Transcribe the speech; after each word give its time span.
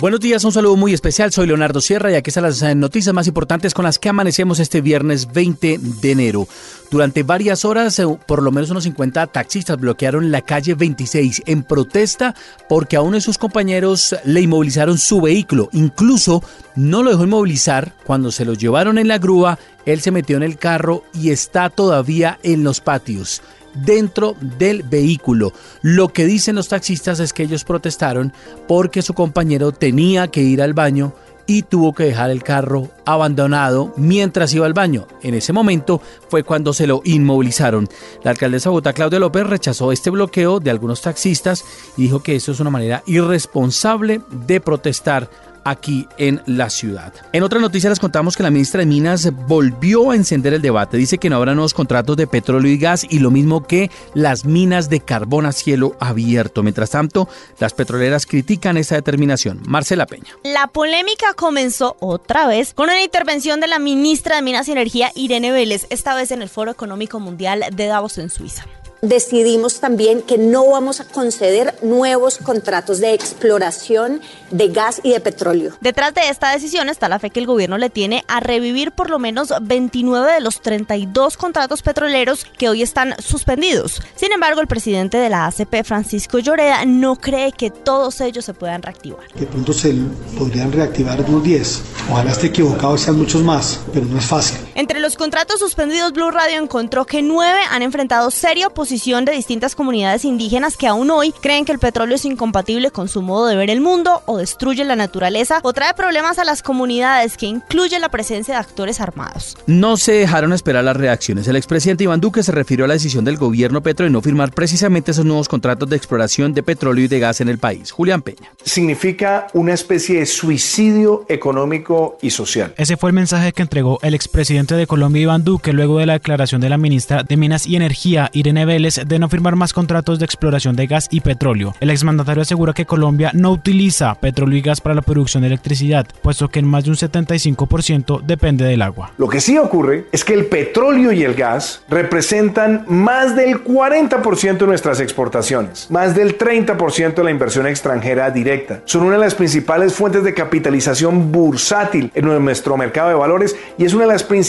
Buenos 0.00 0.20
días, 0.20 0.44
un 0.44 0.52
saludo 0.52 0.76
muy 0.76 0.94
especial. 0.94 1.32
Soy 1.32 1.48
Leonardo 1.48 1.80
Sierra 1.80 2.12
y 2.12 2.14
aquí 2.14 2.30
están 2.30 2.44
las 2.44 2.62
eh, 2.62 2.72
noticias 2.76 3.12
más 3.12 3.26
importantes 3.26 3.74
con 3.74 3.84
las 3.84 3.98
que 3.98 4.08
amanecemos 4.08 4.60
este 4.60 4.80
viernes 4.80 5.32
20 5.32 5.80
de 6.00 6.10
enero. 6.12 6.46
Durante 6.88 7.24
varias 7.24 7.64
horas, 7.64 7.98
eh, 7.98 8.06
por 8.26 8.44
lo 8.44 8.52
menos 8.52 8.70
unos 8.70 8.84
50 8.84 9.26
taxistas 9.26 9.76
bloquearon 9.76 10.30
la 10.30 10.42
calle 10.42 10.74
26 10.74 11.42
en 11.46 11.64
protesta 11.64 12.36
porque 12.68 12.94
a 12.94 13.02
uno 13.02 13.16
de 13.16 13.20
sus 13.20 13.38
compañeros 13.38 14.14
le 14.24 14.40
inmovilizaron 14.40 14.98
su 14.98 15.20
vehículo. 15.20 15.68
Incluso 15.72 16.44
no 16.76 17.02
lo 17.02 17.10
dejó 17.10 17.24
inmovilizar. 17.24 17.96
Cuando 18.04 18.30
se 18.30 18.44
lo 18.44 18.54
llevaron 18.54 18.98
en 18.98 19.08
la 19.08 19.18
grúa, 19.18 19.58
él 19.84 20.00
se 20.00 20.12
metió 20.12 20.36
en 20.36 20.44
el 20.44 20.58
carro 20.58 21.02
y 21.12 21.30
está 21.30 21.70
todavía 21.70 22.38
en 22.44 22.62
los 22.62 22.80
patios 22.80 23.42
dentro 23.74 24.36
del 24.58 24.82
vehículo. 24.82 25.52
Lo 25.82 26.08
que 26.08 26.26
dicen 26.26 26.56
los 26.56 26.68
taxistas 26.68 27.20
es 27.20 27.32
que 27.32 27.44
ellos 27.44 27.64
protestaron 27.64 28.32
porque 28.66 29.02
su 29.02 29.14
compañero 29.14 29.72
tenía 29.72 30.28
que 30.28 30.42
ir 30.42 30.62
al 30.62 30.74
baño 30.74 31.14
y 31.48 31.62
tuvo 31.62 31.94
que 31.94 32.04
dejar 32.04 32.30
el 32.30 32.44
carro 32.44 32.90
abandonado 33.06 33.94
mientras 33.96 34.52
iba 34.52 34.66
al 34.66 34.74
baño. 34.74 35.08
En 35.22 35.34
ese 35.34 35.54
momento 35.54 36.00
fue 36.28 36.44
cuando 36.44 36.74
se 36.74 36.86
lo 36.86 37.00
inmovilizaron. 37.04 37.88
La 38.22 38.32
alcaldesa 38.32 38.68
de 38.68 38.70
Bogotá, 38.70 38.92
Claudia 38.92 39.18
López, 39.18 39.46
rechazó 39.46 39.90
este 39.90 40.10
bloqueo 40.10 40.60
de 40.60 40.70
algunos 40.70 41.00
taxistas 41.00 41.64
y 41.96 42.02
dijo 42.02 42.22
que 42.22 42.36
eso 42.36 42.52
es 42.52 42.60
una 42.60 42.68
manera 42.68 43.02
irresponsable 43.06 44.20
de 44.46 44.60
protestar 44.60 45.30
aquí 45.68 46.06
en 46.18 46.42
la 46.46 46.70
ciudad. 46.70 47.12
En 47.32 47.42
otra 47.42 47.60
noticia 47.60 47.90
les 47.90 48.00
contamos 48.00 48.36
que 48.36 48.42
la 48.42 48.50
ministra 48.50 48.80
de 48.80 48.86
Minas 48.86 49.30
volvió 49.46 50.10
a 50.10 50.16
encender 50.16 50.54
el 50.54 50.62
debate. 50.62 50.96
Dice 50.96 51.18
que 51.18 51.30
no 51.30 51.36
habrá 51.36 51.54
nuevos 51.54 51.74
contratos 51.74 52.16
de 52.16 52.26
petróleo 52.26 52.70
y 52.70 52.78
gas 52.78 53.06
y 53.08 53.18
lo 53.18 53.30
mismo 53.30 53.66
que 53.66 53.90
las 54.14 54.44
minas 54.44 54.88
de 54.88 55.00
carbón 55.00 55.46
a 55.46 55.52
cielo 55.52 55.96
abierto. 56.00 56.62
Mientras 56.62 56.90
tanto, 56.90 57.28
las 57.58 57.74
petroleras 57.74 58.26
critican 58.26 58.76
esta 58.76 58.94
determinación. 58.94 59.60
Marcela 59.66 60.06
Peña. 60.06 60.36
La 60.44 60.68
polémica 60.68 61.34
comenzó 61.34 61.96
otra 62.00 62.46
vez 62.46 62.74
con 62.74 62.84
una 62.84 63.02
intervención 63.02 63.60
de 63.60 63.68
la 63.68 63.78
ministra 63.78 64.36
de 64.36 64.42
Minas 64.42 64.68
y 64.68 64.72
Energía, 64.72 65.12
Irene 65.14 65.52
Vélez, 65.52 65.86
esta 65.90 66.14
vez 66.14 66.30
en 66.30 66.42
el 66.42 66.48
Foro 66.48 66.70
Económico 66.70 67.20
Mundial 67.20 67.64
de 67.72 67.86
Davos 67.86 68.18
en 68.18 68.30
Suiza 68.30 68.66
decidimos 69.02 69.80
también 69.80 70.22
que 70.22 70.38
no 70.38 70.68
vamos 70.70 71.00
a 71.00 71.04
conceder 71.04 71.74
nuevos 71.82 72.38
contratos 72.38 73.00
de 73.00 73.14
exploración 73.14 74.20
de 74.50 74.68
gas 74.68 75.00
y 75.02 75.10
de 75.10 75.20
petróleo. 75.20 75.72
Detrás 75.80 76.14
de 76.14 76.28
esta 76.28 76.50
decisión 76.52 76.88
está 76.88 77.08
la 77.08 77.18
fe 77.18 77.30
que 77.30 77.40
el 77.40 77.46
gobierno 77.46 77.78
le 77.78 77.90
tiene 77.90 78.24
a 78.28 78.40
revivir 78.40 78.92
por 78.92 79.10
lo 79.10 79.18
menos 79.18 79.52
29 79.60 80.32
de 80.32 80.40
los 80.40 80.60
32 80.60 81.36
contratos 81.36 81.82
petroleros 81.82 82.44
que 82.44 82.68
hoy 82.68 82.82
están 82.82 83.14
suspendidos. 83.18 84.02
Sin 84.16 84.32
embargo, 84.32 84.60
el 84.60 84.66
presidente 84.66 85.18
de 85.18 85.28
la 85.28 85.46
ACP, 85.46 85.84
Francisco 85.84 86.38
Lloreda, 86.38 86.84
no 86.84 87.16
cree 87.16 87.52
que 87.52 87.70
todos 87.70 88.20
ellos 88.20 88.44
se 88.44 88.54
puedan 88.54 88.82
reactivar. 88.82 89.20
De 89.34 89.46
pronto 89.46 89.72
se 89.72 89.94
podrían 90.38 90.72
reactivar 90.72 91.20
unos 91.22 91.42
10. 91.42 91.82
Ojalá 92.10 92.30
esté 92.30 92.48
equivocado 92.48 92.94
y 92.94 92.98
sean 92.98 93.18
muchos 93.18 93.42
más, 93.42 93.80
pero 93.92 94.06
no 94.06 94.18
es 94.18 94.26
fácil. 94.26 94.67
Entre 94.78 95.00
los 95.00 95.16
contratos 95.16 95.58
suspendidos, 95.58 96.12
Blue 96.12 96.30
Radio 96.30 96.62
encontró 96.62 97.04
que 97.04 97.20
nueve 97.20 97.58
han 97.68 97.82
enfrentado 97.82 98.30
seria 98.30 98.68
oposición 98.68 99.24
de 99.24 99.32
distintas 99.32 99.74
comunidades 99.74 100.24
indígenas 100.24 100.76
que 100.76 100.86
aún 100.86 101.10
hoy 101.10 101.32
creen 101.32 101.64
que 101.64 101.72
el 101.72 101.80
petróleo 101.80 102.14
es 102.14 102.24
incompatible 102.24 102.92
con 102.92 103.08
su 103.08 103.20
modo 103.20 103.48
de 103.48 103.56
ver 103.56 103.70
el 103.70 103.80
mundo 103.80 104.22
o 104.26 104.38
destruye 104.38 104.84
la 104.84 104.94
naturaleza 104.94 105.58
o 105.64 105.72
trae 105.72 105.94
problemas 105.94 106.38
a 106.38 106.44
las 106.44 106.62
comunidades 106.62 107.36
que 107.36 107.46
incluye 107.46 107.98
la 107.98 108.08
presencia 108.08 108.54
de 108.54 108.60
actores 108.60 109.00
armados. 109.00 109.56
No 109.66 109.96
se 109.96 110.12
dejaron 110.12 110.52
esperar 110.52 110.84
las 110.84 110.96
reacciones. 110.96 111.48
El 111.48 111.56
expresidente 111.56 112.04
Iván 112.04 112.20
Duque 112.20 112.44
se 112.44 112.52
refirió 112.52 112.84
a 112.84 112.88
la 112.88 112.94
decisión 112.94 113.24
del 113.24 113.36
gobierno 113.36 113.82
Petro 113.82 114.04
de 114.04 114.10
no 114.10 114.22
firmar 114.22 114.52
precisamente 114.52 115.10
esos 115.10 115.24
nuevos 115.24 115.48
contratos 115.48 115.90
de 115.90 115.96
exploración 115.96 116.54
de 116.54 116.62
petróleo 116.62 117.04
y 117.04 117.08
de 117.08 117.18
gas 117.18 117.40
en 117.40 117.48
el 117.48 117.58
país. 117.58 117.90
Julián 117.90 118.22
Peña. 118.22 118.52
Significa 118.62 119.48
una 119.54 119.74
especie 119.74 120.20
de 120.20 120.26
suicidio 120.26 121.26
económico 121.28 122.16
y 122.22 122.30
social. 122.30 122.74
Ese 122.76 122.96
fue 122.96 123.10
el 123.10 123.14
mensaje 123.14 123.52
que 123.52 123.62
entregó 123.62 123.98
el 124.02 124.14
expresidente 124.14 124.67
de 124.76 124.86
Colombia 124.86 125.22
Iván 125.22 125.44
Duque 125.44 125.72
luego 125.72 125.98
de 125.98 126.06
la 126.06 126.14
declaración 126.14 126.60
de 126.60 126.68
la 126.68 126.76
ministra 126.76 127.22
de 127.22 127.36
Minas 127.36 127.66
y 127.66 127.76
Energía 127.76 128.28
Irene 128.32 128.66
Vélez 128.66 129.00
de 129.06 129.18
no 129.18 129.28
firmar 129.28 129.56
más 129.56 129.72
contratos 129.72 130.18
de 130.18 130.24
exploración 130.24 130.76
de 130.76 130.86
gas 130.86 131.08
y 131.10 131.20
petróleo. 131.20 131.74
El 131.80 131.90
exmandatario 131.90 132.42
asegura 132.42 132.72
que 132.72 132.84
Colombia 132.84 133.30
no 133.34 133.52
utiliza 133.52 134.14
petróleo 134.16 134.58
y 134.58 134.62
gas 134.62 134.80
para 134.80 134.94
la 134.94 135.02
producción 135.02 135.42
de 135.42 135.46
electricidad, 135.46 136.06
puesto 136.22 136.48
que 136.48 136.58
en 136.58 136.66
más 136.66 136.84
de 136.84 136.90
un 136.90 136.96
75% 136.96 138.22
depende 138.22 138.64
del 138.64 138.82
agua. 138.82 139.12
Lo 139.16 139.28
que 139.28 139.40
sí 139.40 139.56
ocurre 139.58 140.06
es 140.12 140.24
que 140.24 140.34
el 140.34 140.46
petróleo 140.46 141.12
y 141.12 141.22
el 141.22 141.34
gas 141.34 141.82
representan 141.88 142.84
más 142.88 143.36
del 143.36 143.64
40% 143.64 144.58
de 144.58 144.66
nuestras 144.66 145.00
exportaciones, 145.00 145.90
más 145.90 146.14
del 146.14 146.36
30% 146.36 147.14
de 147.14 147.24
la 147.24 147.30
inversión 147.30 147.66
extranjera 147.66 148.30
directa. 148.30 148.82
Son 148.84 149.02
una 149.02 149.14
de 149.14 149.20
las 149.20 149.34
principales 149.34 149.94
fuentes 149.94 150.24
de 150.24 150.34
capitalización 150.34 151.32
bursátil 151.32 152.10
en 152.14 152.44
nuestro 152.44 152.76
mercado 152.76 153.08
de 153.08 153.14
valores 153.14 153.56
y 153.78 153.84
es 153.84 153.94
una 153.94 154.04
de 154.04 154.12
las 154.12 154.24
principales 154.24 154.47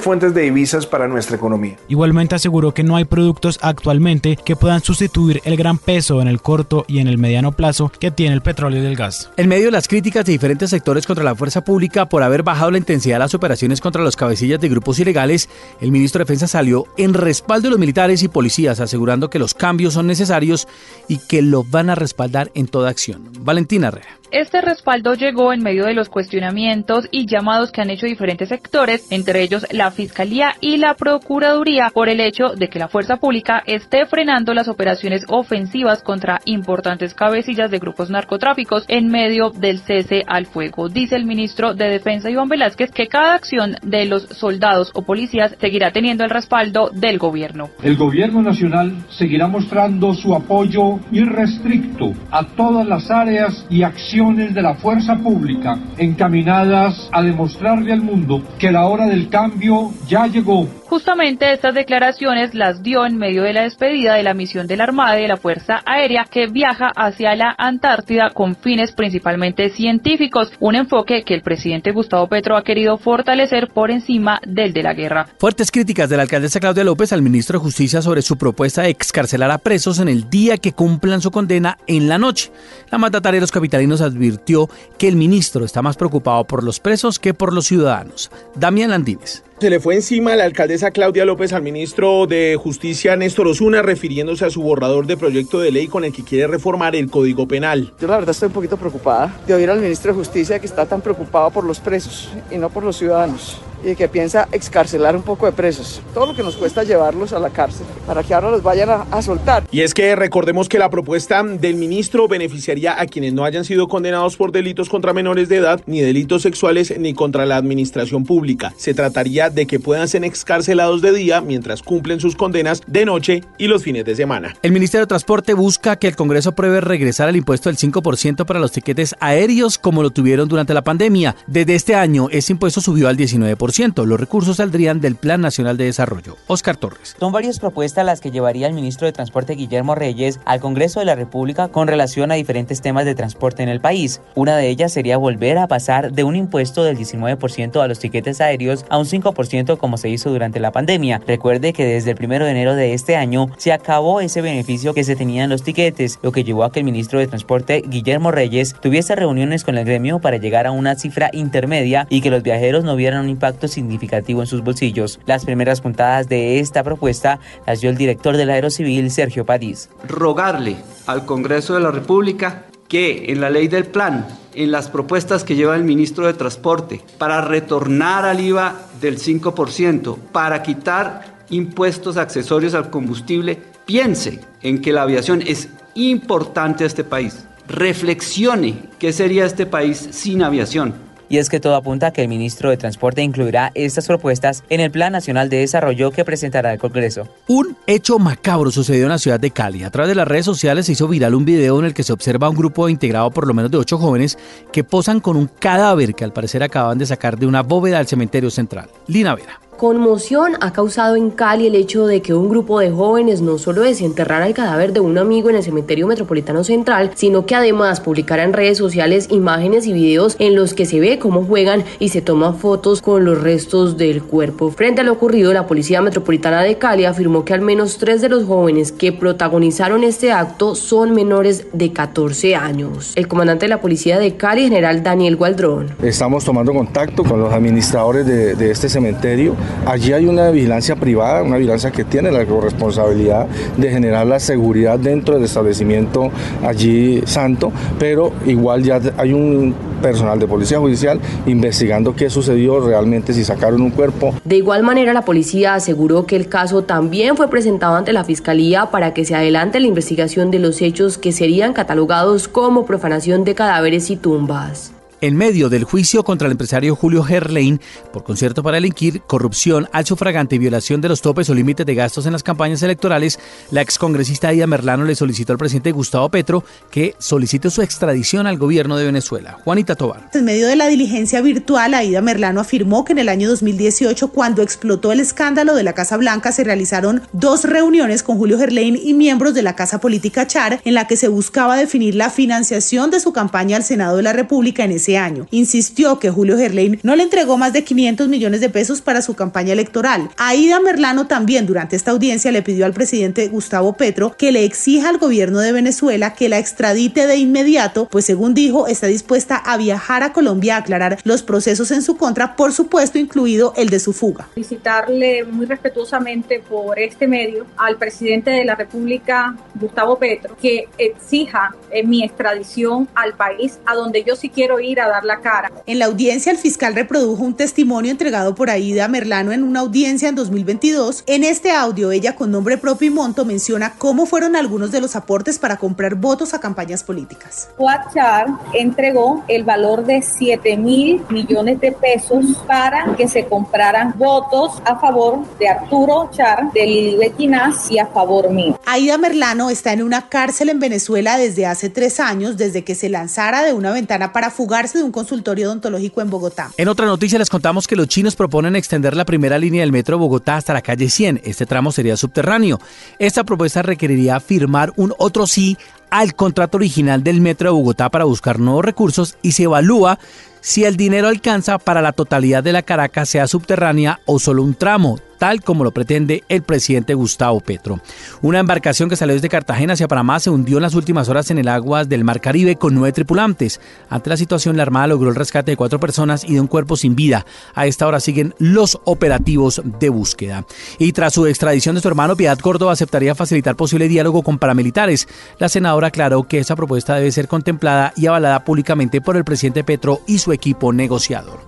fuentes 0.00 0.34
de 0.34 0.42
divisas 0.42 0.86
para 0.86 1.08
nuestra 1.08 1.36
economía. 1.36 1.76
Igualmente 1.88 2.34
aseguró 2.34 2.72
que 2.72 2.82
no 2.82 2.96
hay 2.96 3.04
productos 3.04 3.58
actualmente 3.62 4.36
que 4.36 4.56
puedan 4.56 4.82
sustituir 4.82 5.40
el 5.44 5.56
gran 5.56 5.78
peso 5.78 6.20
en 6.20 6.28
el 6.28 6.40
corto 6.40 6.84
y 6.88 6.98
en 6.98 7.08
el 7.08 7.18
mediano 7.18 7.52
plazo 7.52 7.90
que 7.90 8.10
tiene 8.10 8.34
el 8.34 8.42
petróleo 8.42 8.82
y 8.82 8.86
el 8.86 8.96
gas. 8.96 9.30
En 9.36 9.48
medio 9.48 9.66
de 9.66 9.72
las 9.72 9.88
críticas 9.88 10.24
de 10.24 10.32
diferentes 10.32 10.70
sectores 10.70 11.06
contra 11.06 11.24
la 11.24 11.34
fuerza 11.34 11.64
pública 11.64 12.08
por 12.08 12.22
haber 12.22 12.42
bajado 12.42 12.70
la 12.70 12.78
intensidad 12.78 13.16
de 13.16 13.20
las 13.20 13.34
operaciones 13.34 13.80
contra 13.80 14.02
los 14.02 14.16
cabecillas 14.16 14.60
de 14.60 14.68
grupos 14.68 14.98
ilegales, 14.98 15.48
el 15.80 15.92
ministro 15.92 16.18
de 16.18 16.24
Defensa 16.24 16.46
salió 16.46 16.86
en 16.96 17.14
respaldo 17.14 17.66
de 17.66 17.70
los 17.70 17.80
militares 17.80 18.22
y 18.22 18.28
policías, 18.28 18.80
asegurando 18.80 19.30
que 19.30 19.38
los 19.38 19.54
cambios 19.54 19.94
son 19.94 20.06
necesarios 20.06 20.68
y 21.08 21.18
que 21.18 21.42
los 21.42 21.70
van 21.70 21.90
a 21.90 21.94
respaldar 21.94 22.50
en 22.54 22.68
toda 22.68 22.90
acción. 22.90 23.30
Valentina 23.40 23.88
Herrera. 23.88 24.21
Este 24.32 24.62
respaldo 24.62 25.12
llegó 25.12 25.52
en 25.52 25.62
medio 25.62 25.84
de 25.84 25.92
los 25.92 26.08
cuestionamientos 26.08 27.06
y 27.10 27.26
llamados 27.26 27.70
que 27.70 27.82
han 27.82 27.90
hecho 27.90 28.06
diferentes 28.06 28.48
sectores, 28.48 29.06
entre 29.12 29.42
ellos 29.42 29.66
la 29.72 29.90
Fiscalía 29.90 30.54
y 30.58 30.78
la 30.78 30.94
Procuraduría, 30.94 31.90
por 31.92 32.08
el 32.08 32.18
hecho 32.18 32.54
de 32.56 32.68
que 32.68 32.78
la 32.78 32.88
fuerza 32.88 33.18
pública 33.18 33.62
esté 33.66 34.06
frenando 34.06 34.54
las 34.54 34.68
operaciones 34.68 35.26
ofensivas 35.28 36.02
contra 36.02 36.40
importantes 36.46 37.12
cabecillas 37.12 37.70
de 37.70 37.78
grupos 37.78 38.08
narcotráficos 38.08 38.86
en 38.88 39.08
medio 39.08 39.50
del 39.50 39.80
cese 39.80 40.24
al 40.26 40.46
fuego. 40.46 40.88
Dice 40.88 41.14
el 41.16 41.26
ministro 41.26 41.74
de 41.74 41.90
Defensa 41.90 42.30
Iván 42.30 42.48
Velázquez 42.48 42.90
que 42.90 43.08
cada 43.08 43.34
acción 43.34 43.76
de 43.82 44.06
los 44.06 44.22
soldados 44.30 44.92
o 44.94 45.02
policías 45.02 45.54
seguirá 45.60 45.92
teniendo 45.92 46.24
el 46.24 46.30
respaldo 46.30 46.88
del 46.88 47.18
gobierno. 47.18 47.68
El 47.82 47.98
gobierno 47.98 48.40
nacional 48.40 48.94
seguirá 49.10 49.46
mostrando 49.46 50.14
su 50.14 50.34
apoyo 50.34 51.00
irrestricto 51.10 52.14
a 52.30 52.46
todas 52.46 52.86
las 52.86 53.10
áreas 53.10 53.66
y 53.68 53.82
acciones 53.82 54.21
de 54.30 54.62
la 54.62 54.74
fuerza 54.74 55.16
pública 55.16 55.76
encaminadas 55.98 57.08
a 57.10 57.22
demostrarle 57.22 57.92
al 57.92 58.02
mundo 58.02 58.40
que 58.56 58.70
la 58.70 58.86
hora 58.86 59.06
del 59.06 59.28
cambio 59.28 59.90
ya 60.06 60.28
llegó 60.28 60.68
Justamente 60.92 61.50
estas 61.50 61.74
declaraciones 61.74 62.52
las 62.52 62.82
dio 62.82 63.06
en 63.06 63.16
medio 63.16 63.44
de 63.44 63.54
la 63.54 63.62
despedida 63.62 64.12
de 64.12 64.22
la 64.22 64.34
misión 64.34 64.66
de 64.66 64.76
la 64.76 64.84
Armada 64.84 65.18
y 65.18 65.22
de 65.22 65.28
la 65.28 65.38
Fuerza 65.38 65.80
Aérea 65.86 66.26
que 66.30 66.48
viaja 66.48 66.92
hacia 66.94 67.34
la 67.34 67.54
Antártida 67.56 68.28
con 68.34 68.56
fines 68.56 68.92
principalmente 68.92 69.70
científicos, 69.70 70.52
un 70.60 70.74
enfoque 70.74 71.24
que 71.24 71.32
el 71.32 71.40
presidente 71.40 71.92
Gustavo 71.92 72.28
Petro 72.28 72.58
ha 72.58 72.62
querido 72.62 72.98
fortalecer 72.98 73.70
por 73.72 73.90
encima 73.90 74.38
del 74.46 74.74
de 74.74 74.82
la 74.82 74.92
guerra. 74.92 75.28
Fuertes 75.38 75.70
críticas 75.70 76.10
de 76.10 76.18
la 76.18 76.24
alcaldesa 76.24 76.60
Claudia 76.60 76.84
López 76.84 77.10
al 77.14 77.22
ministro 77.22 77.58
de 77.58 77.64
Justicia 77.64 78.02
sobre 78.02 78.20
su 78.20 78.36
propuesta 78.36 78.82
de 78.82 78.90
excarcelar 78.90 79.50
a 79.50 79.56
presos 79.56 79.98
en 79.98 80.10
el 80.10 80.28
día 80.28 80.58
que 80.58 80.74
cumplan 80.74 81.22
su 81.22 81.30
condena 81.30 81.78
en 81.86 82.06
la 82.06 82.18
noche. 82.18 82.52
La 82.90 82.98
mandataria 82.98 83.38
de 83.38 83.44
los 83.44 83.50
capitalinos 83.50 84.02
advirtió 84.02 84.68
que 84.98 85.08
el 85.08 85.16
ministro 85.16 85.64
está 85.64 85.80
más 85.80 85.96
preocupado 85.96 86.44
por 86.44 86.62
los 86.62 86.80
presos 86.80 87.18
que 87.18 87.32
por 87.32 87.54
los 87.54 87.64
ciudadanos. 87.64 88.30
Damián 88.54 88.90
Landines. 88.90 89.42
Se 89.62 89.70
le 89.70 89.78
fue 89.78 89.94
encima 89.94 90.32
a 90.32 90.36
la 90.36 90.42
alcaldesa 90.42 90.90
Claudia 90.90 91.24
López 91.24 91.52
al 91.52 91.62
ministro 91.62 92.26
de 92.26 92.58
Justicia 92.60 93.14
Néstor 93.14 93.46
Osuna 93.46 93.80
refiriéndose 93.80 94.44
a 94.44 94.50
su 94.50 94.60
borrador 94.60 95.06
de 95.06 95.16
proyecto 95.16 95.60
de 95.60 95.70
ley 95.70 95.86
con 95.86 96.02
el 96.02 96.12
que 96.12 96.24
quiere 96.24 96.48
reformar 96.48 96.96
el 96.96 97.08
Código 97.08 97.46
Penal. 97.46 97.92
Yo 98.00 98.08
la 98.08 98.16
verdad 98.16 98.30
estoy 98.30 98.48
un 98.48 98.54
poquito 98.54 98.76
preocupada 98.76 99.32
de 99.46 99.54
oír 99.54 99.70
al 99.70 99.78
ministro 99.78 100.10
de 100.10 100.18
Justicia 100.18 100.58
que 100.58 100.66
está 100.66 100.84
tan 100.86 101.00
preocupado 101.00 101.52
por 101.52 101.62
los 101.62 101.78
presos 101.78 102.28
y 102.50 102.58
no 102.58 102.70
por 102.70 102.82
los 102.82 102.96
ciudadanos 102.96 103.60
y 103.84 103.96
que 103.96 104.08
piensa 104.08 104.48
excarcelar 104.52 105.16
un 105.16 105.22
poco 105.22 105.46
de 105.46 105.52
presos. 105.52 106.00
Todo 106.14 106.26
lo 106.26 106.34
que 106.34 106.42
nos 106.42 106.56
cuesta 106.56 106.84
llevarlos 106.84 107.32
a 107.32 107.38
la 107.38 107.50
cárcel 107.50 107.86
para 108.06 108.22
que 108.22 108.34
ahora 108.34 108.50
los 108.50 108.62
vayan 108.62 108.90
a, 109.10 109.22
soltar. 109.22 109.64
Y 109.70 109.82
es 109.82 109.94
que 109.94 110.16
recordemos 110.16 110.68
que 110.68 110.78
la 110.78 110.90
propuesta 110.90 111.42
del 111.42 111.76
ministro 111.76 112.26
beneficiaría 112.28 113.00
a 113.00 113.06
quienes 113.06 113.32
no 113.32 113.44
hayan 113.44 113.64
sido 113.64 113.88
condenados 113.88 114.36
por 114.36 114.50
delitos 114.50 114.88
contra 114.88 115.12
menores 115.12 115.48
de 115.48 115.56
edad, 115.56 115.80
ni 115.86 116.00
delitos 116.00 116.42
sexuales, 116.42 116.92
ni 116.98 117.14
contra 117.14 117.46
la 117.46 117.56
administración 117.56 118.24
pública. 118.24 118.74
Se 118.76 118.94
trataría 118.94 119.48
de 119.50 119.66
que 119.66 119.78
puedan 119.78 120.08
ser 120.08 120.24
excarcelados 120.24 121.02
de 121.02 121.12
día 121.12 121.40
mientras 121.40 121.82
cumplen 121.82 122.20
sus 122.20 122.34
condenas 122.36 122.82
de 122.86 123.04
noche 123.04 123.44
y 123.58 123.68
los 123.68 123.82
fines 123.82 124.04
de 124.04 124.16
semana. 124.16 124.56
El 124.62 124.72
Ministerio 124.72 125.06
de 125.06 125.08
Transporte 125.08 125.54
busca 125.54 125.96
que 125.96 126.08
el 126.08 126.16
Congreso 126.16 126.50
apruebe 126.50 126.80
regresar 126.80 127.28
al 127.28 127.36
impuesto 127.36 127.68
del 127.68 127.78
5% 127.78 128.44
para 128.44 128.60
los 128.60 128.72
tiquetes 128.72 129.14
aéreos 129.20 129.78
como 129.78 130.02
lo 130.02 130.10
tuvieron 130.10 130.48
durante 130.48 130.74
la 130.74 130.82
pandemia. 130.82 131.36
Desde 131.46 131.74
este 131.74 131.94
año, 131.94 132.28
ese 132.30 132.52
impuesto 132.52 132.80
subió 132.80 133.08
al 133.08 133.16
19%. 133.16 133.71
5%. 133.72 134.04
Los 134.04 134.20
recursos 134.20 134.58
saldrían 134.58 135.00
del 135.00 135.16
Plan 135.16 135.40
Nacional 135.40 135.76
de 135.76 135.84
Desarrollo. 135.84 136.36
Oscar 136.46 136.76
Torres. 136.76 137.16
Son 137.18 137.32
varias 137.32 137.58
propuestas 137.58 138.04
las 138.04 138.20
que 138.20 138.30
llevaría 138.30 138.66
el 138.66 138.74
ministro 138.74 139.06
de 139.06 139.12
Transporte 139.12 139.54
Guillermo 139.54 139.94
Reyes 139.94 140.40
al 140.44 140.60
Congreso 140.60 141.00
de 141.00 141.06
la 141.06 141.14
República 141.14 141.68
con 141.68 141.88
relación 141.88 142.30
a 142.30 142.34
diferentes 142.34 142.80
temas 142.80 143.04
de 143.04 143.14
transporte 143.14 143.62
en 143.62 143.68
el 143.68 143.80
país. 143.80 144.20
Una 144.34 144.56
de 144.56 144.68
ellas 144.68 144.92
sería 144.92 145.16
volver 145.16 145.58
a 145.58 145.68
pasar 145.68 146.12
de 146.12 146.24
un 146.24 146.36
impuesto 146.36 146.84
del 146.84 146.98
19% 146.98 147.80
a 147.80 147.88
los 147.88 147.98
tiquetes 147.98 148.40
aéreos 148.40 148.84
a 148.90 148.98
un 148.98 149.06
5% 149.06 149.78
como 149.78 149.96
se 149.96 150.08
hizo 150.08 150.30
durante 150.30 150.60
la 150.60 150.72
pandemia. 150.72 151.20
Recuerde 151.26 151.72
que 151.72 151.84
desde 151.84 152.12
el 152.12 152.18
1 152.22 152.44
de 152.44 152.50
enero 152.50 152.74
de 152.74 152.94
este 152.94 153.16
año 153.16 153.48
se 153.56 153.72
acabó 153.72 154.20
ese 154.20 154.42
beneficio 154.42 154.94
que 154.94 155.04
se 155.04 155.16
tenía 155.16 155.44
en 155.44 155.50
los 155.50 155.62
tiquetes, 155.62 156.18
lo 156.22 156.32
que 156.32 156.44
llevó 156.44 156.64
a 156.64 156.72
que 156.72 156.80
el 156.80 156.84
ministro 156.84 157.18
de 157.18 157.26
Transporte 157.26 157.82
Guillermo 157.86 158.30
Reyes 158.30 158.74
tuviese 158.80 159.14
reuniones 159.16 159.64
con 159.64 159.78
el 159.78 159.84
gremio 159.84 160.18
para 160.18 160.36
llegar 160.36 160.66
a 160.66 160.72
una 160.72 160.96
cifra 160.96 161.30
intermedia 161.32 162.06
y 162.10 162.20
que 162.20 162.30
los 162.30 162.42
viajeros 162.42 162.84
no 162.84 162.96
vieran 162.96 163.24
un 163.24 163.30
impacto 163.30 163.61
significativo 163.68 164.40
en 164.40 164.46
sus 164.46 164.62
bolsillos. 164.62 165.20
Las 165.26 165.44
primeras 165.44 165.80
puntadas 165.80 166.28
de 166.28 166.60
esta 166.60 166.82
propuesta 166.82 167.40
las 167.66 167.80
dio 167.80 167.90
el 167.90 167.96
director 167.96 168.36
del 168.36 168.50
Aerocivil, 168.50 169.10
Sergio 169.10 169.44
París. 169.44 169.90
Rogarle 170.08 170.76
al 171.06 171.26
Congreso 171.26 171.74
de 171.74 171.80
la 171.80 171.90
República 171.90 172.66
que 172.88 173.32
en 173.32 173.40
la 173.40 173.48
ley 173.48 173.68
del 173.68 173.86
plan, 173.86 174.26
en 174.54 174.70
las 174.70 174.88
propuestas 174.88 175.44
que 175.44 175.54
lleva 175.56 175.76
el 175.76 175.84
ministro 175.84 176.26
de 176.26 176.34
Transporte, 176.34 177.00
para 177.16 177.40
retornar 177.40 178.26
al 178.26 178.38
IVA 178.38 178.82
del 179.00 179.18
5%, 179.18 180.18
para 180.30 180.62
quitar 180.62 181.44
impuestos 181.48 182.18
accesorios 182.18 182.74
al 182.74 182.90
combustible, 182.90 183.58
piense 183.86 184.40
en 184.60 184.82
que 184.82 184.92
la 184.92 185.02
aviación 185.02 185.42
es 185.46 185.70
importante 185.94 186.84
a 186.84 186.86
este 186.86 187.02
país. 187.02 187.46
Reflexione 187.66 188.90
qué 188.98 189.12
sería 189.12 189.46
este 189.46 189.64
país 189.64 190.08
sin 190.10 190.42
aviación 190.42 191.11
y 191.32 191.38
es 191.38 191.48
que 191.48 191.60
todo 191.60 191.76
apunta 191.76 192.08
a 192.08 192.12
que 192.12 192.20
el 192.20 192.28
ministro 192.28 192.68
de 192.68 192.76
Transporte 192.76 193.22
incluirá 193.22 193.72
estas 193.74 194.06
propuestas 194.06 194.64
en 194.68 194.80
el 194.80 194.90
Plan 194.90 195.12
Nacional 195.12 195.48
de 195.48 195.60
Desarrollo 195.60 196.10
que 196.10 196.26
presentará 196.26 196.74
el 196.74 196.78
Congreso. 196.78 197.26
Un 197.48 197.74
hecho 197.86 198.18
macabro 198.18 198.70
sucedió 198.70 199.04
en 199.04 199.08
la 199.08 199.18
ciudad 199.18 199.40
de 199.40 199.50
Cali. 199.50 199.82
A 199.82 199.90
través 199.90 200.10
de 200.10 200.14
las 200.14 200.28
redes 200.28 200.44
sociales 200.44 200.84
se 200.84 200.92
hizo 200.92 201.08
viral 201.08 201.34
un 201.34 201.46
video 201.46 201.78
en 201.78 201.86
el 201.86 201.94
que 201.94 202.02
se 202.02 202.12
observa 202.12 202.50
un 202.50 202.56
grupo 202.56 202.86
integrado 202.90 203.30
por 203.30 203.46
lo 203.46 203.54
menos 203.54 203.70
de 203.70 203.78
ocho 203.78 203.96
jóvenes 203.96 204.36
que 204.74 204.84
posan 204.84 205.20
con 205.20 205.38
un 205.38 205.46
cadáver 205.46 206.14
que 206.14 206.24
al 206.24 206.34
parecer 206.34 206.62
acaban 206.62 206.98
de 206.98 207.06
sacar 207.06 207.38
de 207.38 207.46
una 207.46 207.62
bóveda 207.62 207.96
del 207.96 208.08
cementerio 208.08 208.50
central. 208.50 208.90
Lina 209.06 209.34
Vera. 209.34 209.58
Conmoción 209.76 210.52
ha 210.60 210.72
causado 210.72 211.16
en 211.16 211.30
Cali 211.30 211.66
el 211.66 211.74
hecho 211.74 212.06
de 212.06 212.22
que 212.22 212.34
un 212.34 212.48
grupo 212.48 212.78
de 212.78 212.90
jóvenes 212.90 213.40
no 213.40 213.58
solo 213.58 213.80
desenterrara 213.82 214.46
el 214.46 214.54
cadáver 214.54 214.92
de 214.92 215.00
un 215.00 215.18
amigo 215.18 215.50
en 215.50 215.56
el 215.56 215.62
cementerio 215.64 216.06
metropolitano 216.06 216.62
central, 216.62 217.10
sino 217.14 217.46
que 217.46 217.56
además 217.56 218.00
publicara 218.00 218.44
en 218.44 218.52
redes 218.52 218.78
sociales 218.78 219.26
imágenes 219.30 219.86
y 219.86 219.92
videos 219.92 220.36
en 220.38 220.54
los 220.54 220.74
que 220.74 220.86
se 220.86 221.00
ve 221.00 221.18
cómo 221.18 221.44
juegan 221.44 221.84
y 221.98 222.10
se 222.10 222.20
toman 222.20 222.58
fotos 222.58 223.02
con 223.02 223.24
los 223.24 223.40
restos 223.40 223.96
del 223.96 224.22
cuerpo. 224.22 224.70
Frente 224.70 225.00
a 225.00 225.04
lo 225.04 225.12
ocurrido, 225.12 225.52
la 225.52 225.66
Policía 225.66 226.00
Metropolitana 226.00 226.62
de 226.62 226.78
Cali 226.78 227.04
afirmó 227.04 227.44
que 227.44 227.54
al 227.54 227.62
menos 227.62 227.98
tres 227.98 228.20
de 228.20 228.28
los 228.28 228.44
jóvenes 228.44 228.92
que 228.92 229.10
protagonizaron 229.10 230.04
este 230.04 230.32
acto 230.32 230.76
son 230.76 231.12
menores 231.12 231.66
de 231.72 231.92
14 231.92 232.54
años. 232.54 233.12
El 233.16 233.26
comandante 233.26 233.64
de 233.64 233.70
la 233.70 233.80
Policía 233.80 234.20
de 234.20 234.36
Cali, 234.36 234.62
general 234.64 235.02
Daniel 235.02 235.34
Gualdrón. 235.34 235.96
Estamos 236.02 236.44
tomando 236.44 236.72
contacto 236.72 237.24
con 237.24 237.40
los 237.40 237.52
administradores 237.52 238.26
de, 238.26 238.54
de 238.54 238.70
este 238.70 238.88
cementerio 238.88 239.56
Allí 239.86 240.12
hay 240.12 240.26
una 240.26 240.50
vigilancia 240.50 240.96
privada, 240.96 241.42
una 241.42 241.56
vigilancia 241.56 241.90
que 241.90 242.04
tiene 242.04 242.30
la 242.30 242.44
responsabilidad 242.44 243.46
de 243.76 243.90
generar 243.90 244.26
la 244.26 244.38
seguridad 244.38 244.98
dentro 244.98 245.34
del 245.34 245.44
establecimiento 245.44 246.30
allí 246.64 247.22
santo, 247.26 247.72
pero 247.98 248.32
igual 248.46 248.82
ya 248.82 249.00
hay 249.16 249.32
un 249.32 249.74
personal 250.02 250.38
de 250.38 250.46
policía 250.46 250.78
judicial 250.78 251.20
investigando 251.46 252.14
qué 252.14 252.28
sucedió 252.28 252.80
realmente, 252.80 253.32
si 253.32 253.44
sacaron 253.44 253.80
un 253.82 253.90
cuerpo. 253.90 254.34
De 254.44 254.56
igual 254.56 254.82
manera, 254.82 255.12
la 255.12 255.24
policía 255.24 255.74
aseguró 255.74 256.26
que 256.26 256.36
el 256.36 256.48
caso 256.48 256.82
también 256.82 257.36
fue 257.36 257.48
presentado 257.48 257.96
ante 257.96 258.12
la 258.12 258.24
Fiscalía 258.24 258.86
para 258.86 259.14
que 259.14 259.24
se 259.24 259.34
adelante 259.34 259.80
la 259.80 259.86
investigación 259.86 260.50
de 260.50 260.58
los 260.58 260.82
hechos 260.82 261.18
que 261.18 261.32
serían 261.32 261.72
catalogados 261.72 262.48
como 262.48 262.84
profanación 262.84 263.44
de 263.44 263.54
cadáveres 263.54 264.10
y 264.10 264.16
tumbas 264.16 264.92
en 265.22 265.36
medio 265.36 265.70
del 265.70 265.84
juicio 265.84 266.24
contra 266.24 266.46
el 266.46 266.52
empresario 266.52 266.96
Julio 266.96 267.22
Gerlain 267.22 267.80
por 268.12 268.24
concierto 268.24 268.62
para 268.62 268.74
delinquir, 268.74 269.22
corrupción 269.22 269.88
al 269.92 270.04
sufragante 270.04 270.56
y 270.56 270.58
violación 270.58 271.00
de 271.00 271.08
los 271.08 271.22
topes 271.22 271.48
o 271.48 271.54
límites 271.54 271.86
de 271.86 271.94
gastos 271.94 272.26
en 272.26 272.32
las 272.32 272.42
campañas 272.42 272.82
electorales, 272.82 273.38
la 273.70 273.80
excongresista 273.80 274.48
Aida 274.48 274.66
Merlano 274.66 275.04
le 275.04 275.14
solicitó 275.14 275.52
al 275.52 275.58
presidente 275.58 275.92
Gustavo 275.92 276.28
Petro 276.28 276.64
que 276.90 277.14
solicite 277.18 277.70
su 277.70 277.82
extradición 277.82 278.46
al 278.46 278.58
gobierno 278.58 278.96
de 278.96 279.04
Venezuela. 279.04 279.58
Juanita 279.64 279.94
Tobar. 279.94 280.30
En 280.34 280.44
medio 280.44 280.66
de 280.66 280.76
la 280.76 280.88
diligencia 280.88 281.40
virtual, 281.40 281.94
Aida 281.94 282.20
Merlano 282.20 282.60
afirmó 282.60 283.04
que 283.04 283.12
en 283.12 283.20
el 283.20 283.28
año 283.28 283.48
2018, 283.48 284.28
cuando 284.28 284.62
explotó 284.62 285.12
el 285.12 285.20
escándalo 285.20 285.74
de 285.74 285.84
la 285.84 285.92
Casa 285.92 286.16
Blanca, 286.16 286.50
se 286.50 286.64
realizaron 286.64 287.22
dos 287.32 287.64
reuniones 287.64 288.24
con 288.24 288.38
Julio 288.38 288.58
Gerlain 288.58 288.98
y 289.00 289.14
miembros 289.14 289.54
de 289.54 289.62
la 289.62 289.76
Casa 289.76 290.00
Política 290.00 290.48
Char 290.48 290.80
en 290.84 290.94
la 290.94 291.06
que 291.06 291.16
se 291.16 291.28
buscaba 291.28 291.76
definir 291.76 292.16
la 292.16 292.30
financiación 292.30 293.10
de 293.10 293.20
su 293.20 293.32
campaña 293.32 293.76
al 293.76 293.84
Senado 293.84 294.16
de 294.16 294.24
la 294.24 294.32
República 294.32 294.84
en 294.84 294.92
ese 294.92 295.11
año. 295.18 295.46
Insistió 295.50 296.18
que 296.18 296.30
Julio 296.30 296.56
Gerlain 296.56 296.98
no 297.02 297.16
le 297.16 297.22
entregó 297.22 297.58
más 297.58 297.72
de 297.72 297.84
500 297.84 298.28
millones 298.28 298.60
de 298.60 298.70
pesos 298.70 299.00
para 299.00 299.22
su 299.22 299.34
campaña 299.34 299.72
electoral. 299.72 300.30
Aida 300.36 300.80
Merlano 300.80 301.26
también 301.26 301.66
durante 301.66 301.96
esta 301.96 302.10
audiencia 302.10 302.52
le 302.52 302.62
pidió 302.62 302.86
al 302.86 302.92
presidente 302.92 303.48
Gustavo 303.48 303.94
Petro 303.94 304.34
que 304.36 304.52
le 304.52 304.64
exija 304.64 305.08
al 305.08 305.18
gobierno 305.18 305.60
de 305.60 305.72
Venezuela 305.72 306.34
que 306.34 306.48
la 306.48 306.58
extradite 306.58 307.26
de 307.26 307.36
inmediato, 307.36 308.08
pues 308.10 308.24
según 308.24 308.54
dijo 308.54 308.86
está 308.86 309.06
dispuesta 309.06 309.56
a 309.56 309.76
viajar 309.76 310.22
a 310.22 310.32
Colombia 310.32 310.76
a 310.76 310.78
aclarar 310.78 311.18
los 311.24 311.42
procesos 311.42 311.90
en 311.90 312.02
su 312.02 312.16
contra, 312.16 312.56
por 312.56 312.72
supuesto 312.72 313.18
incluido 313.18 313.72
el 313.76 313.88
de 313.88 314.00
su 314.00 314.12
fuga. 314.12 314.48
Visitarle 314.56 315.44
muy 315.44 315.66
respetuosamente 315.66 316.60
por 316.60 316.98
este 316.98 317.26
medio 317.26 317.66
al 317.76 317.96
presidente 317.96 318.50
de 318.50 318.64
la 318.64 318.74
República, 318.74 319.56
Gustavo 319.74 320.18
Petro, 320.18 320.56
que 320.60 320.88
exija 320.98 321.74
eh, 321.90 322.04
mi 322.04 322.22
extradición 322.24 323.08
al 323.14 323.34
país 323.34 323.78
a 323.86 323.94
donde 323.94 324.24
yo 324.24 324.36
sí 324.36 324.48
quiero 324.48 324.80
ir 324.80 325.00
dar 325.08 325.24
la 325.24 325.40
cara. 325.40 325.70
En 325.86 325.98
la 325.98 326.06
audiencia, 326.06 326.52
el 326.52 326.58
fiscal 326.58 326.94
reprodujo 326.94 327.42
un 327.42 327.54
testimonio 327.54 328.10
entregado 328.10 328.54
por 328.54 328.70
Aida 328.70 329.08
Merlano 329.08 329.52
en 329.52 329.62
una 329.62 329.80
audiencia 329.80 330.28
en 330.28 330.34
2022. 330.34 331.24
En 331.26 331.44
este 331.44 331.70
audio, 331.70 332.12
ella 332.12 332.36
con 332.36 332.50
nombre 332.50 332.78
propio 332.78 333.08
y 333.08 333.10
monto 333.10 333.44
menciona 333.44 333.94
cómo 333.98 334.26
fueron 334.26 334.56
algunos 334.56 334.92
de 334.92 335.00
los 335.00 335.16
aportes 335.16 335.58
para 335.58 335.76
comprar 335.76 336.14
votos 336.14 336.54
a 336.54 336.60
campañas 336.60 337.04
políticas. 337.04 337.68
Char 338.14 338.46
entregó 338.72 339.44
el 339.48 339.64
valor 339.64 340.04
de 340.04 340.22
7 340.22 340.76
mil 340.76 341.22
millones 341.30 341.80
de 341.80 341.92
pesos 341.92 342.44
para 342.66 343.14
que 343.16 343.28
se 343.28 343.44
compraran 343.46 344.14
votos 344.16 344.82
a 344.84 344.98
favor 344.98 345.40
de 345.58 345.68
Arturo 345.68 346.30
Char, 346.32 346.72
de 346.72 346.86
Lili 346.86 347.16
Bequinaz 347.16 347.90
y 347.90 347.98
a 347.98 348.06
favor 348.06 348.50
mío. 348.50 348.78
Aida 348.86 349.18
Merlano 349.18 349.70
está 349.70 349.92
en 349.92 350.02
una 350.02 350.28
cárcel 350.28 350.68
en 350.68 350.80
Venezuela 350.80 351.36
desde 351.36 351.66
hace 351.66 351.90
tres 351.90 352.20
años, 352.20 352.56
desde 352.56 352.84
que 352.84 352.94
se 352.94 353.08
lanzara 353.08 353.62
de 353.62 353.72
una 353.72 353.92
ventana 353.92 354.32
para 354.32 354.50
fugarse 354.50 354.91
de 354.98 355.04
un 355.04 355.12
consultorio 355.12 355.68
odontológico 355.68 356.20
en 356.20 356.30
Bogotá. 356.30 356.70
En 356.76 356.88
otra 356.88 357.06
noticia 357.06 357.38
les 357.38 357.50
contamos 357.50 357.86
que 357.86 357.96
los 357.96 358.08
chinos 358.08 358.36
proponen 358.36 358.76
extender 358.76 359.16
la 359.16 359.24
primera 359.24 359.58
línea 359.58 359.82
del 359.82 359.92
metro 359.92 360.16
de 360.16 360.20
Bogotá 360.20 360.56
hasta 360.56 360.72
la 360.72 360.82
calle 360.82 361.08
100. 361.08 361.42
Este 361.44 361.66
tramo 361.66 361.92
sería 361.92 362.16
subterráneo. 362.16 362.80
Esta 363.18 363.44
propuesta 363.44 363.82
requeriría 363.82 364.40
firmar 364.40 364.92
un 364.96 365.14
otro 365.18 365.46
sí 365.46 365.76
al 366.10 366.34
contrato 366.34 366.76
original 366.76 367.22
del 367.24 367.40
metro 367.40 367.70
de 367.70 367.74
Bogotá 367.74 368.10
para 368.10 368.24
buscar 368.24 368.58
nuevos 368.58 368.84
recursos 368.84 369.36
y 369.40 369.52
se 369.52 369.64
evalúa 369.64 370.18
si 370.62 370.84
el 370.84 370.96
dinero 370.96 371.28
alcanza 371.28 371.78
para 371.78 372.00
la 372.00 372.12
totalidad 372.12 372.62
de 372.62 372.72
la 372.72 372.82
Caracas, 372.82 373.28
sea 373.28 373.46
subterránea 373.46 374.20
o 374.24 374.38
solo 374.38 374.62
un 374.62 374.74
tramo 374.74 375.18
tal 375.42 375.60
como 375.60 375.82
lo 375.82 375.90
pretende 375.90 376.44
el 376.48 376.62
presidente 376.62 377.14
Gustavo 377.14 377.58
Petro. 377.58 377.98
Una 378.42 378.60
embarcación 378.60 379.08
que 379.08 379.16
salió 379.16 379.34
desde 379.34 379.48
Cartagena 379.48 379.94
hacia 379.94 380.06
Panamá 380.06 380.38
se 380.38 380.50
hundió 380.50 380.76
en 380.76 380.82
las 380.82 380.94
últimas 380.94 381.28
horas 381.28 381.50
en 381.50 381.58
el 381.58 381.66
aguas 381.66 382.08
del 382.08 382.22
Mar 382.22 382.40
Caribe 382.40 382.76
con 382.76 382.94
nueve 382.94 383.10
tripulantes. 383.10 383.80
Ante 384.08 384.30
la 384.30 384.36
situación, 384.36 384.76
la 384.76 384.84
Armada 384.84 385.08
logró 385.08 385.30
el 385.30 385.34
rescate 385.34 385.72
de 385.72 385.76
cuatro 385.76 385.98
personas 385.98 386.44
y 386.44 386.54
de 386.54 386.60
un 386.60 386.68
cuerpo 386.68 386.96
sin 386.96 387.16
vida. 387.16 387.44
A 387.74 387.88
esta 387.88 388.06
hora 388.06 388.20
siguen 388.20 388.54
los 388.58 389.00
operativos 389.02 389.82
de 389.98 390.10
búsqueda. 390.10 390.64
Y 391.00 391.10
tras 391.10 391.34
su 391.34 391.44
extradición 391.46 391.96
de 391.96 392.02
su 392.02 392.06
hermano, 392.06 392.36
Piedad 392.36 392.60
Córdoba 392.60 392.92
aceptaría 392.92 393.34
facilitar 393.34 393.74
posible 393.74 394.06
diálogo 394.06 394.44
con 394.44 394.58
paramilitares. 394.58 395.26
La 395.58 395.68
senadora 395.68 396.06
aclaró 396.06 396.44
que 396.44 396.60
esa 396.60 396.76
propuesta 396.76 397.16
debe 397.16 397.32
ser 397.32 397.48
contemplada 397.48 398.12
y 398.16 398.26
avalada 398.26 398.64
públicamente 398.64 399.20
por 399.20 399.36
el 399.36 399.42
presidente 399.42 399.82
Petro 399.82 400.20
y 400.28 400.38
equipo 400.52 400.92
negociador. 400.92 401.60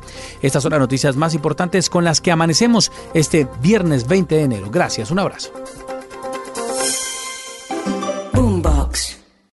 Estas 0.43 0.62
son 0.62 0.73
las 0.73 0.81
noticias 0.81 1.17
más 1.17 1.35
importantes 1.35 1.91
con 1.91 2.05
las 2.05 2.21
que 2.21 2.33
amanecemos 2.33 2.93
este 3.14 3.49
viernes 3.61 4.07
20 4.07 4.35
de 4.35 4.43
enero. 4.43 4.71
Gracias, 4.71 5.11
un 5.11 5.19
abrazo. 5.19 5.53